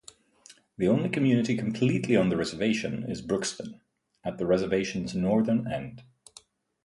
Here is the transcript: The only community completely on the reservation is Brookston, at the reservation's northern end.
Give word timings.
The 0.79 0.87
only 0.87 1.09
community 1.09 1.55
completely 1.55 2.15
on 2.15 2.29
the 2.29 2.35
reservation 2.35 3.03
is 3.07 3.21
Brookston, 3.21 3.81
at 4.23 4.39
the 4.39 4.47
reservation's 4.47 5.13
northern 5.13 5.71
end. 5.71 6.01